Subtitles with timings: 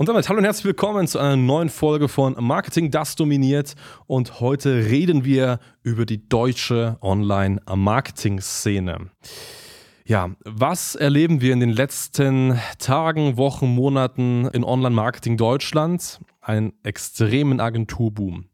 [0.00, 3.74] Und damit hallo und herzlich willkommen zu einer neuen Folge von Marketing, das dominiert.
[4.06, 9.10] Und heute reden wir über die deutsche Online-Marketing-Szene.
[10.04, 16.20] Ja, was erleben wir in den letzten Tagen, Wochen, Monaten in Online-Marketing Deutschland?
[16.40, 18.44] Einen extremen Agenturboom.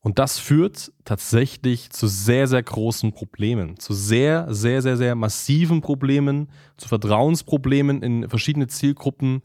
[0.00, 5.82] Und das führt tatsächlich zu sehr, sehr großen Problemen, zu sehr, sehr, sehr, sehr massiven
[5.82, 9.42] Problemen, zu Vertrauensproblemen in verschiedene Zielgruppen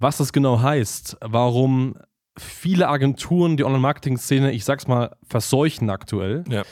[0.00, 1.94] was das genau heißt, warum
[2.38, 6.44] viele Agenturen die Online-Marketing-Szene, ich sag's mal, verseuchen aktuell.
[6.48, 6.62] Ja.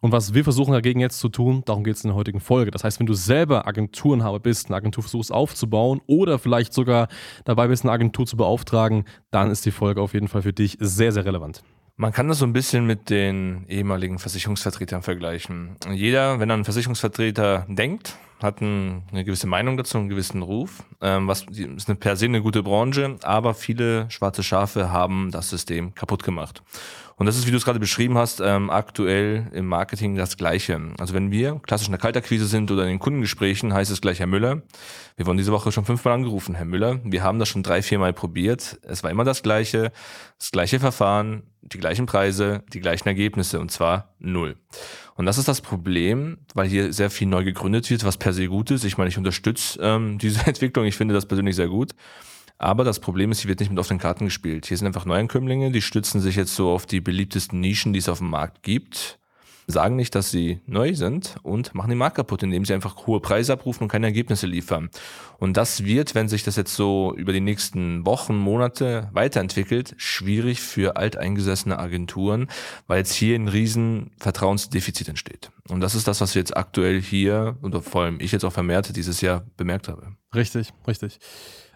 [0.00, 2.70] Und was wir versuchen dagegen jetzt zu tun, darum geht es in der heutigen Folge.
[2.70, 7.08] Das heißt, wenn du selber Agenturenhaber bist, eine Agentur versuchst aufzubauen oder vielleicht sogar
[7.44, 10.76] dabei bist, eine Agentur zu beauftragen, dann ist die Folge auf jeden Fall für dich
[10.80, 11.62] sehr, sehr relevant.
[11.96, 15.76] Man kann das so ein bisschen mit den ehemaligen Versicherungsvertretern vergleichen.
[15.92, 20.42] Jeder, wenn er an einen Versicherungsvertreter denkt, hat ein, eine gewisse Meinung dazu, einen gewissen
[20.42, 20.82] Ruf.
[21.00, 25.50] Ähm, was ist eine per se eine gute Branche, aber viele schwarze Schafe haben das
[25.50, 26.62] System kaputt gemacht.
[27.16, 30.80] Und das ist, wie du es gerade beschrieben hast, ähm, aktuell im Marketing das Gleiche.
[30.98, 34.20] Also wenn wir klassisch in der Kaltakquise sind oder in den Kundengesprächen, heißt es gleich,
[34.20, 34.62] Herr Müller,
[35.16, 38.12] wir wurden diese Woche schon fünfmal angerufen, Herr Müller, wir haben das schon drei, viermal
[38.12, 38.78] probiert.
[38.82, 39.92] Es war immer das Gleiche,
[40.38, 44.56] das gleiche Verfahren, die gleichen Preise, die gleichen Ergebnisse und zwar null.
[45.14, 48.48] Und das ist das Problem, weil hier sehr viel neu gegründet wird, was per se
[48.48, 48.84] gut ist.
[48.84, 51.92] Ich meine, ich unterstütze ähm, diese Entwicklung, ich finde das persönlich sehr gut.
[52.62, 54.66] Aber das Problem ist, hier wird nicht mit offenen Karten gespielt.
[54.66, 58.08] Hier sind einfach Neuankömmlinge, die stützen sich jetzt so auf die beliebtesten Nischen, die es
[58.08, 59.18] auf dem Markt gibt
[59.66, 63.20] sagen nicht, dass sie neu sind und machen den Markt kaputt, indem sie einfach hohe
[63.20, 64.90] Preise abrufen und keine Ergebnisse liefern.
[65.38, 70.60] Und das wird, wenn sich das jetzt so über die nächsten Wochen, Monate weiterentwickelt, schwierig
[70.60, 72.48] für alteingesessene Agenturen,
[72.86, 75.50] weil jetzt hier ein riesen Vertrauensdefizit entsteht.
[75.68, 78.52] Und das ist das, was wir jetzt aktuell hier und vor allem ich jetzt auch
[78.52, 80.16] vermehrt dieses Jahr bemerkt habe.
[80.34, 81.18] Richtig, richtig.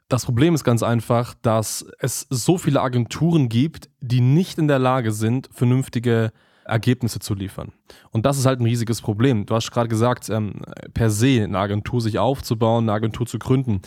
[0.08, 4.78] Das Problem ist ganz einfach, dass es so viele Agenturen gibt, die nicht in der
[4.78, 6.32] Lage sind, vernünftige
[6.64, 7.72] Ergebnisse zu liefern.
[8.10, 9.46] Und das ist halt ein riesiges Problem.
[9.46, 10.62] Du hast gerade gesagt, ähm,
[10.94, 13.82] per se eine Agentur sich aufzubauen, eine Agentur zu gründen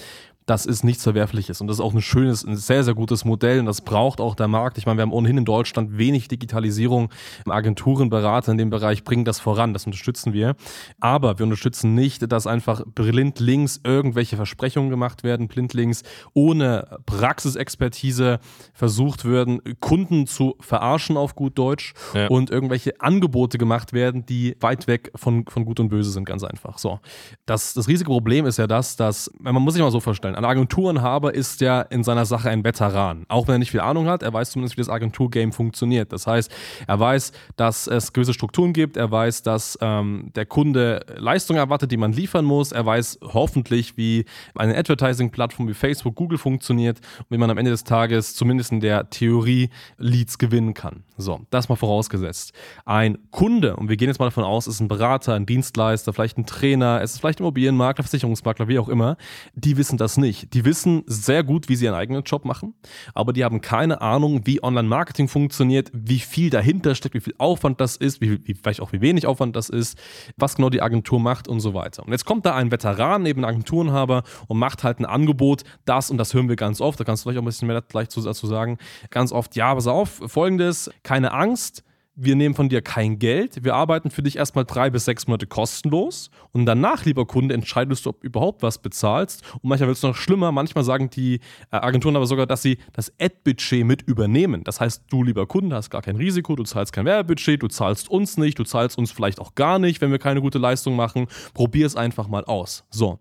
[0.49, 1.61] das ist nichts Verwerfliches.
[1.61, 4.33] Und das ist auch ein schönes, ein sehr, sehr gutes Modell und das braucht auch
[4.33, 4.79] der Markt.
[4.79, 7.09] Ich meine, wir haben ohnehin in Deutschland wenig Digitalisierung.
[7.47, 10.55] Agenturen, Berater in dem Bereich bringen das voran, das unterstützen wir.
[10.99, 16.01] Aber wir unterstützen nicht, dass einfach blindlings irgendwelche Versprechungen gemacht werden, blindlings
[16.33, 18.39] ohne Praxisexpertise
[18.73, 22.27] versucht werden, Kunden zu verarschen auf gut Deutsch ja.
[22.27, 26.43] und irgendwelche Angebote gemacht werden, die weit weg von, von Gut und Böse sind, ganz
[26.43, 26.79] einfach.
[26.79, 26.99] So.
[27.45, 30.45] Das, das riesige Problem ist ja das, dass, man muss sich mal so vorstellen, ein
[30.45, 33.25] Agenturenhaber ist ja in seiner Sache ein Veteran.
[33.27, 36.13] Auch wenn er nicht viel Ahnung hat, er weiß zumindest, wie das Agenturgame funktioniert.
[36.13, 36.49] Das heißt,
[36.87, 41.91] er weiß, dass es gewisse Strukturen gibt, er weiß, dass ähm, der Kunde Leistungen erwartet,
[41.91, 44.23] die man liefern muss, er weiß hoffentlich, wie
[44.55, 48.79] eine Advertising-Plattform wie Facebook, Google funktioniert und wie man am Ende des Tages zumindest in
[48.79, 51.03] der Theorie Leads gewinnen kann.
[51.17, 52.53] So, das mal vorausgesetzt.
[52.85, 56.37] Ein Kunde, und wir gehen jetzt mal davon aus, ist ein Berater, ein Dienstleister, vielleicht
[56.37, 59.17] ein Trainer, es ist vielleicht Immobilienmakler, Versicherungsmakler, wie auch immer,
[59.53, 60.53] die wissen das nicht nicht.
[60.53, 62.75] Die wissen sehr gut, wie sie ihren eigenen Job machen,
[63.13, 67.81] aber die haben keine Ahnung, wie Online-Marketing funktioniert, wie viel dahinter steckt, wie viel Aufwand
[67.81, 69.97] das ist, wie, wie, vielleicht auch wie wenig Aufwand das ist,
[70.37, 72.03] was genau die Agentur macht und so weiter.
[72.05, 76.17] Und jetzt kommt da ein Veteran neben Agenturenhaber und macht halt ein Angebot, das und
[76.17, 78.77] das hören wir ganz oft, da kannst du vielleicht auch ein bisschen mehr dazu sagen,
[79.09, 81.83] ganz oft, ja, pass auf, folgendes, keine Angst,
[82.21, 85.47] wir nehmen von dir kein Geld, wir arbeiten für dich erstmal drei bis sechs Monate
[85.47, 89.43] kostenlos und danach, lieber Kunde, entscheidest du, ob du überhaupt was bezahlst.
[89.61, 91.35] Und manchmal wird es noch schlimmer, manchmal sagen die
[91.71, 94.63] äh, Agenturen aber sogar, dass sie das Ad-Budget mit übernehmen.
[94.63, 98.09] Das heißt, du, lieber Kunde, hast gar kein Risiko, du zahlst kein Werbebudget, du zahlst
[98.09, 101.27] uns nicht, du zahlst uns vielleicht auch gar nicht, wenn wir keine gute Leistung machen.
[101.53, 102.83] Probier es einfach mal aus.
[102.89, 103.19] So.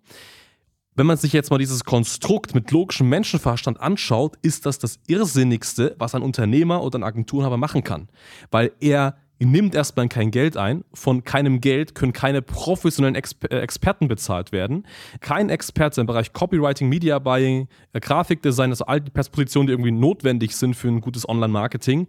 [0.99, 5.95] Wenn man sich jetzt mal dieses Konstrukt mit logischem Menschenverstand anschaut, ist das das Irrsinnigste,
[5.97, 8.09] was ein Unternehmer oder ein Agenturenhaber machen kann.
[8.50, 10.83] Weil er nimmt erstmal kein Geld ein.
[10.93, 14.89] Von keinem Geld können keine professionellen Exper äh, Experten bezahlt werden.
[15.21, 19.93] Kein Experte im Bereich Copywriting, Media Buying, äh, Grafikdesign, also all die Positionen, die irgendwie
[19.93, 22.09] notwendig sind für ein gutes Online-Marketing,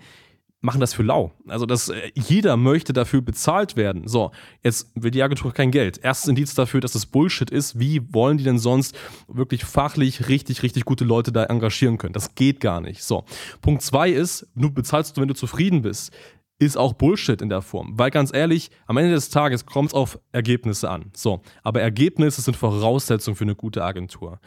[0.62, 1.32] machen das für lau.
[1.48, 4.08] Also das, äh, jeder möchte dafür bezahlt werden.
[4.08, 6.00] So, jetzt will die Agentur kein Geld.
[6.00, 7.80] Erstes Indiz dafür, dass das Bullshit ist.
[7.80, 8.98] Wie wollen die denn sonst
[9.28, 12.14] wirklich fachlich richtig, richtig gute Leute da engagieren können?
[12.14, 13.04] Das geht gar nicht.
[13.04, 13.24] So,
[13.62, 16.14] Punkt zwei ist, du bezahlst du, wenn du zufrieden bist
[16.62, 17.98] ist auch Bullshit in der Form.
[17.98, 21.10] Weil ganz ehrlich, am Ende des Tages kommt es auf Ergebnisse an.
[21.16, 24.40] So, aber Ergebnisse sind Voraussetzung für eine gute Agentur.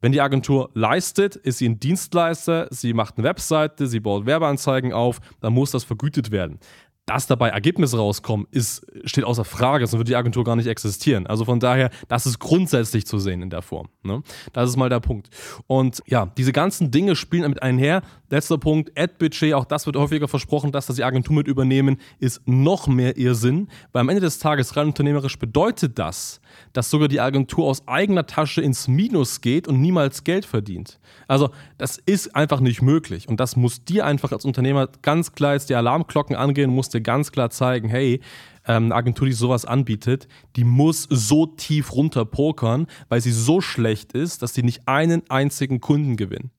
[0.00, 4.92] Wenn die Agentur leistet, ist sie ein Dienstleister, sie macht eine Webseite, sie baut Werbeanzeigen
[4.92, 6.58] auf, dann muss das vergütet werden
[7.06, 11.26] dass dabei Ergebnisse rauskommen, ist, steht außer Frage, sonst würde die Agentur gar nicht existieren.
[11.28, 13.88] Also von daher, das ist grundsätzlich zu sehen in der Form.
[14.02, 14.22] Ne?
[14.52, 15.30] Das ist mal der Punkt.
[15.68, 18.02] Und ja, diese ganzen Dinge spielen damit einher.
[18.28, 22.42] Letzter Punkt, Ad-Budget, auch das wird häufiger versprochen, dass das die Agentur mit übernehmen, ist
[22.46, 26.40] noch mehr Irrsinn, weil am Ende des Tages rein unternehmerisch bedeutet das,
[26.72, 30.98] dass sogar die Agentur aus eigener Tasche ins Minus geht und niemals Geld verdient.
[31.28, 35.54] Also das ist einfach nicht möglich und das muss dir einfach als Unternehmer ganz klar
[35.54, 38.20] jetzt die Alarmglocken angehen, musst dir ganz klar zeigen, hey,
[38.66, 43.60] ähm, eine Agentur, die sowas anbietet, die muss so tief runter pokern, weil sie so
[43.60, 46.50] schlecht ist, dass sie nicht einen einzigen Kunden gewinnen.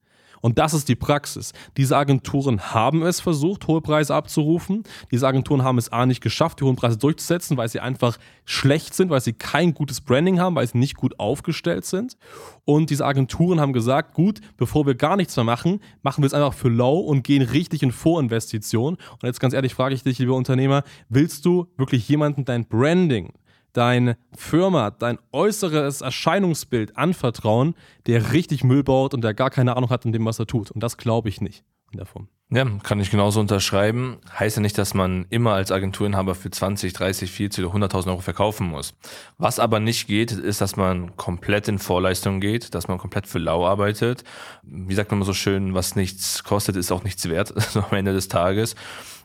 [0.42, 1.54] Und das ist die Praxis.
[1.78, 4.84] Diese Agenturen haben es versucht, hohe Preise abzurufen.
[5.12, 8.94] Diese Agenturen haben es A nicht geschafft, die hohen Preise durchzusetzen, weil sie einfach schlecht
[8.94, 12.18] sind, weil sie kein gutes Branding haben, weil sie nicht gut aufgestellt sind.
[12.66, 16.34] Und diese Agenturen haben gesagt, gut, bevor wir gar nichts mehr machen, machen wir es
[16.34, 18.96] einfach für low und gehen richtig in Vorinvestition.
[18.96, 23.34] Und jetzt ganz ehrlich frage ich dich, lieber Unternehmer, willst du wirklich jemanden dein Branding
[23.78, 27.76] deine Firma, dein äußeres Erscheinungsbild anvertrauen,
[28.08, 30.72] der richtig Müll baut und der gar keine Ahnung hat in dem, was er tut.
[30.72, 32.28] Und das glaube ich nicht in der Form.
[32.50, 34.18] Ja, kann ich genauso unterschreiben.
[34.40, 38.22] Heißt ja nicht, dass man immer als Agenturinhaber für 20, 30, 40 oder 100.000 Euro
[38.22, 38.94] verkaufen muss.
[39.38, 43.40] Was aber nicht geht, ist, dass man komplett in Vorleistung geht, dass man komplett für
[43.40, 44.24] lau arbeitet.
[44.64, 48.30] Wie sagt man so schön, was nichts kostet, ist auch nichts wert am Ende des
[48.30, 48.76] Tages.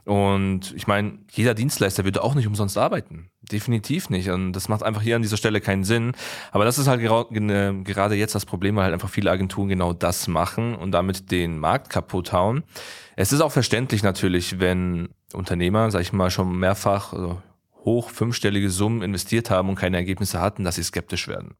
[0.04, 3.31] Und ich meine, jeder Dienstleister würde auch nicht umsonst arbeiten.
[3.40, 4.31] Definitiv nicht.
[4.31, 6.12] Und das macht einfach hier an dieser Stelle keinen Sinn.
[6.50, 10.26] Aber das ist halt gerade jetzt das Problem, weil halt einfach viele Agenturen genau das
[10.26, 12.64] machen und damit den Markt kaputt hauen.
[13.14, 17.40] Es ist auch verständlich natürlich, wenn Unternehmer, sag ich mal, schon mehrfach also
[17.84, 21.54] hoch fünfstellige Summen investiert haben und keine Ergebnisse hatten, dass sie skeptisch werden.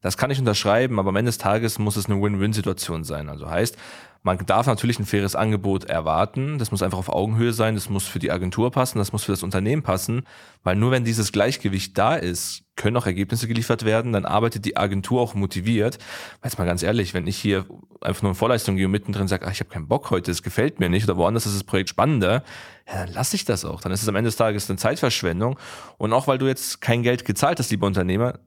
[0.00, 3.28] Das kann ich unterschreiben, aber am Ende des Tages muss es eine Win-Win-Situation sein.
[3.28, 3.76] Also heißt,
[4.22, 6.58] man darf natürlich ein faires Angebot erwarten.
[6.58, 7.74] Das muss einfach auf Augenhöhe sein.
[7.74, 8.98] Das muss für die Agentur passen.
[8.98, 10.22] Das muss für das Unternehmen passen.
[10.64, 14.12] Weil nur wenn dieses Gleichgewicht da ist, können auch Ergebnisse geliefert werden.
[14.12, 15.98] Dann arbeitet die Agentur auch motiviert.
[16.40, 17.66] Weil jetzt mal ganz ehrlich, wenn ich hier
[18.00, 20.42] einfach nur in Vorleistung gehe und mittendrin sage, ach, ich habe keinen Bock heute, es
[20.42, 22.42] gefällt mir nicht oder woanders ist das Projekt spannender,
[22.86, 23.80] ja, dann lasse ich das auch.
[23.80, 25.58] Dann ist es am Ende des Tages eine Zeitverschwendung.
[25.96, 28.38] Und auch weil du jetzt kein Geld gezahlt hast, lieber Unternehmer,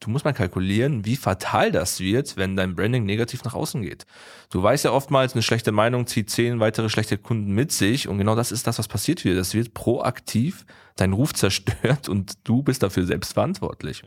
[0.00, 4.06] du musst mal kalkulieren, wie fatal das wird, wenn dein Branding negativ nach außen geht.
[4.50, 8.18] Du weißt ja oftmals, eine schlechte Meinung zieht zehn weitere schlechte Kunden mit sich und
[8.18, 9.38] genau das ist das, was passiert wird.
[9.38, 10.64] Das wird proaktiv
[10.96, 14.02] dein Ruf zerstört und du bist dafür selbst verantwortlich.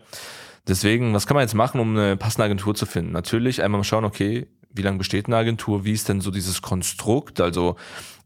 [0.67, 3.11] Deswegen, was kann man jetzt machen, um eine passende Agentur zu finden?
[3.11, 6.61] Natürlich einmal mal schauen, okay, wie lange besteht eine Agentur, wie ist denn so dieses
[6.61, 7.41] Konstrukt?
[7.41, 7.75] Also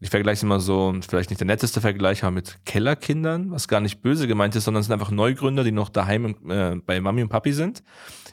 [0.00, 3.80] ich vergleiche es immer so, vielleicht nicht der netteste Vergleich, aber mit Kellerkindern, was gar
[3.80, 7.22] nicht böse gemeint ist, sondern es sind einfach Neugründer, die noch daheim äh, bei Mami
[7.22, 7.82] und Papi sind,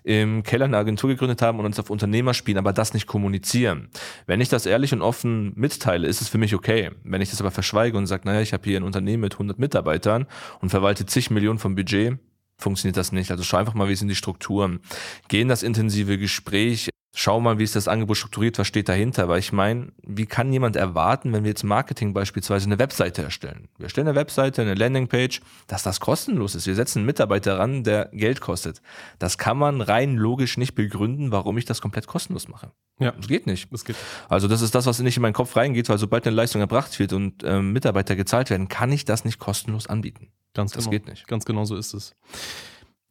[0.04, 3.90] im Keller eine Agentur gegründet haben und uns auf Unternehmer spielen, aber das nicht kommunizieren.
[4.28, 6.92] Wenn ich das ehrlich und offen mitteile, ist es für mich okay.
[7.04, 9.58] Wenn ich das aber verschweige und sage, naja, ich habe hier ein Unternehmen mit 100
[9.58, 10.28] Mitarbeitern
[10.60, 12.20] und verwalte zig Millionen vom Budget,
[12.58, 13.32] funktioniert das nicht.
[13.32, 14.82] Also schau einfach mal, wie sind die Strukturen.
[15.30, 19.30] Geh in das intensive Gespräch, schau mal, wie ist das Angebot strukturiert, was steht dahinter.
[19.30, 23.70] Weil ich meine, wie kann jemand erwarten, wenn wir jetzt Marketing beispielsweise eine Webseite erstellen?
[23.78, 26.66] Wir erstellen eine Webseite, eine Landingpage, dass das kostenlos ist.
[26.66, 28.82] Wir setzen einen Mitarbeiter ran, der Geld kostet.
[29.20, 32.72] Das kann man rein logisch nicht begründen, warum ich das komplett kostenlos mache.
[33.00, 33.12] Ja.
[33.12, 33.72] Das geht nicht.
[33.72, 33.96] Das geht.
[34.28, 36.98] Also das ist das, was nicht in meinen Kopf reingeht, weil sobald eine Leistung erbracht
[37.00, 40.30] wird und ähm, Mitarbeiter gezahlt werden, kann ich das nicht kostenlos anbieten.
[40.54, 40.92] Ganz das genau.
[40.92, 41.28] geht nicht.
[41.28, 42.16] Ganz genau so ist es.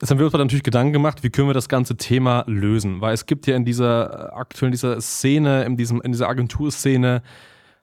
[0.03, 3.01] Jetzt haben wir uns natürlich Gedanken gemacht, wie können wir das ganze Thema lösen?
[3.01, 7.23] Weil es gibt ja in dieser aktuellen, dieser Szene, in, diesem, in dieser Agenturszene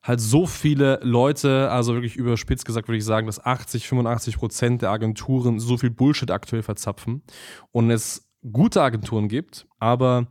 [0.03, 4.81] halt so viele Leute, also wirklich überspitzt gesagt würde ich sagen, dass 80, 85 Prozent
[4.81, 7.23] der Agenturen so viel Bullshit aktuell verzapfen
[7.71, 10.27] und es gute Agenturen gibt, aber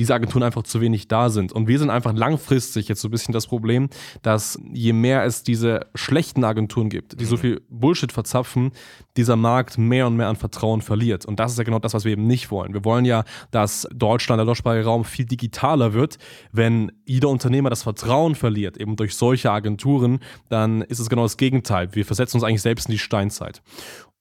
[0.00, 1.52] diese Agenturen einfach zu wenig da sind.
[1.52, 3.90] Und wir sind einfach langfristig jetzt so ein bisschen das Problem,
[4.22, 7.40] dass je mehr es diese schlechten Agenturen gibt, die so mhm.
[7.40, 8.72] viel Bullshit verzapfen,
[9.18, 11.26] dieser Markt mehr und mehr an Vertrauen verliert.
[11.26, 12.72] Und das ist ja genau das, was wir eben nicht wollen.
[12.72, 16.16] Wir wollen ja, dass Deutschland, der deutschsprachige Raum viel digitaler wird.
[16.50, 21.36] Wenn jeder Unternehmer das Vertrauen verliert, eben durch solche Agenturen, dann ist es genau das
[21.36, 21.94] Gegenteil.
[21.94, 23.60] Wir versetzen uns eigentlich selbst in die Steinzeit.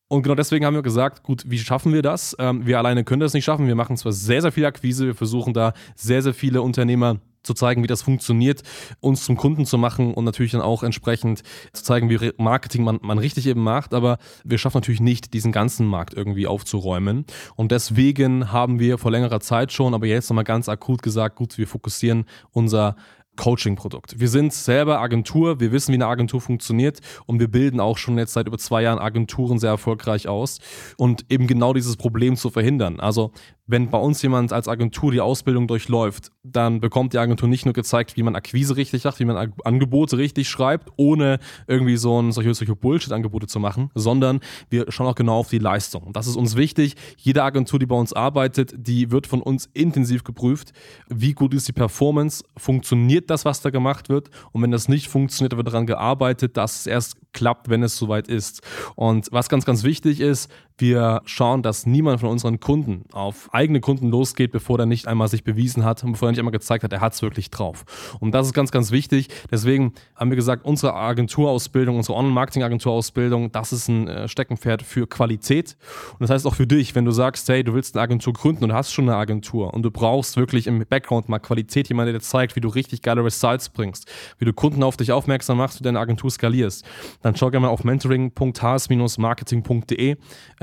[0.10, 2.36] Und genau deswegen haben wir gesagt, gut, wie schaffen wir das?
[2.40, 3.68] Ähm, wir alleine können das nicht schaffen.
[3.68, 7.54] Wir machen zwar sehr, sehr viel Akquise, wir versuchen da sehr, sehr viele Unternehmer zu
[7.54, 8.64] zeigen, wie das funktioniert,
[9.00, 13.00] uns zum Kunden zu machen und natürlich dann auch entsprechend zu zeigen, wie Marketing man,
[13.02, 13.94] man richtig eben macht.
[13.94, 17.26] Aber wir schaffen natürlich nicht, diesen ganzen Markt irgendwie aufzuräumen.
[17.56, 21.58] Und deswegen haben wir vor längerer Zeit schon, aber jetzt nochmal ganz akut gesagt, gut,
[21.58, 22.96] wir fokussieren unser
[23.40, 24.20] Coaching-Produkt.
[24.20, 28.18] Wir sind selber Agentur, wir wissen, wie eine Agentur funktioniert und wir bilden auch schon
[28.18, 30.60] jetzt seit über zwei Jahren Agenturen sehr erfolgreich aus
[30.98, 33.00] und eben genau dieses Problem zu verhindern.
[33.00, 33.32] Also
[33.70, 37.74] wenn bei uns jemand als Agentur die Ausbildung durchläuft, dann bekommt die Agentur nicht nur
[37.74, 42.32] gezeigt, wie man Akquise richtig macht, wie man Angebote richtig schreibt, ohne irgendwie so ein,
[42.32, 44.40] solche, solche Bullshit-Angebote zu machen, sondern
[44.72, 46.14] wir schauen auch genau auf die Leistung.
[46.14, 46.96] Das ist uns wichtig.
[47.18, 50.74] Jede Agentur, die bei uns arbeitet, die wird von uns intensiv geprüft.
[51.08, 52.44] Wie gut ist die Performance?
[52.58, 54.32] Funktioniert das, was da gemacht wird?
[54.52, 58.28] Und wenn das nicht funktioniert, wird daran gearbeitet, dass es erst klappt, wenn es soweit
[58.28, 58.62] ist.
[58.96, 60.50] Und was ganz, ganz wichtig ist,
[60.80, 65.28] wir schauen, dass niemand von unseren Kunden auf eigene Kunden losgeht, bevor er nicht einmal
[65.28, 67.84] sich bewiesen hat und bevor er nicht einmal gezeigt hat, er hat es wirklich drauf.
[68.22, 69.28] Und das ist ganz, ganz wichtig.
[69.52, 75.76] Deswegen haben wir gesagt, unsere Agenturausbildung, unsere Online-Marketing-Agenturausbildung, das ist ein äh, Steckenpferd für Qualität.
[76.14, 78.64] Und das heißt auch für dich, wenn du sagst, hey, du willst eine Agentur gründen
[78.64, 82.14] und hast schon eine Agentur und du brauchst wirklich im Background mal Qualität, jemand, der
[82.14, 85.80] dir zeigt, wie du richtig geile Results bringst, wie du Kunden auf dich aufmerksam machst
[85.80, 86.86] und deine Agentur skalierst,
[87.22, 90.16] dann schau gerne mal auf mentoring.has-marketing.de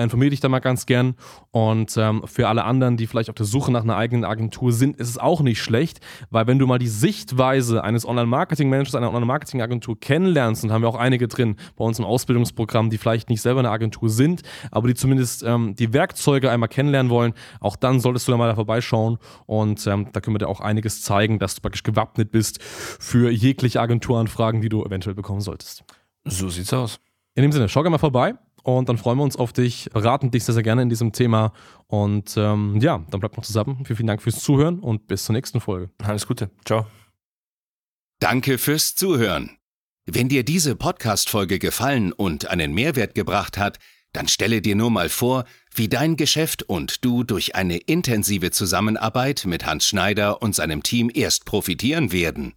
[0.07, 1.15] informiere dich da mal ganz gern.
[1.51, 4.97] Und ähm, für alle anderen, die vielleicht auf der Suche nach einer eigenen Agentur sind,
[4.97, 6.01] ist es auch nicht schlecht,
[6.31, 10.97] weil wenn du mal die Sichtweise eines Online-Marketing-Managers, einer Online-Marketing-Agentur kennenlernst, und haben wir auch
[10.97, 14.95] einige drin bei uns im Ausbildungsprogramm, die vielleicht nicht selber eine Agentur sind, aber die
[14.95, 19.19] zumindest ähm, die Werkzeuge einmal kennenlernen wollen, auch dann solltest du da mal da vorbeischauen
[19.47, 23.31] und ähm, da können wir dir auch einiges zeigen, dass du praktisch gewappnet bist für
[23.31, 25.85] jegliche Agenturanfragen, die du eventuell bekommen solltest.
[26.25, 27.01] So sieht's aus.
[27.35, 28.35] In dem Sinne, schau gerne mal vorbei
[28.67, 31.53] und dann freuen wir uns auf dich, beraten dich sehr, sehr gerne in diesem Thema.
[31.87, 33.85] Und ähm, ja, dann bleibt noch zusammen.
[33.85, 35.91] Vielen, vielen Dank fürs Zuhören und bis zur nächsten Folge.
[36.03, 36.51] Alles Gute.
[36.65, 36.85] Ciao.
[38.19, 39.57] Danke fürs Zuhören.
[40.05, 43.79] Wenn dir diese Podcast-Folge gefallen und einen Mehrwert gebracht hat,
[44.13, 49.45] dann stelle dir nur mal vor, wie dein Geschäft und du durch eine intensive Zusammenarbeit
[49.47, 52.55] mit Hans Schneider und seinem Team erst profitieren werden.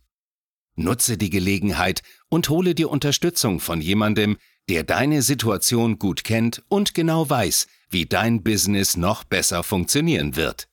[0.76, 4.38] Nutze die Gelegenheit und hole dir Unterstützung von jemandem,
[4.70, 10.70] der deine Situation gut kennt und genau weiß, wie dein Business noch besser funktionieren wird.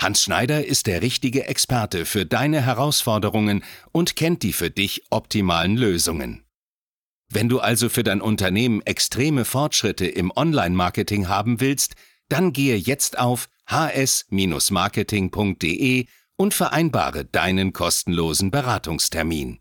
[0.00, 5.76] Hans Schneider ist der richtige Experte für deine Herausforderungen und kennt die für dich optimalen
[5.76, 6.44] Lösungen.
[7.28, 11.96] Wenn du also für dein Unternehmen extreme Fortschritte im Online-Marketing haben willst,
[12.28, 16.06] dann gehe jetzt auf hs-marketing.de
[16.36, 19.58] und vereinbare deinen kostenlosen Beratungstermin.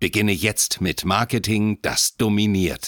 [0.00, 2.86] Beginne jetzt mit Marketing, das dominiert.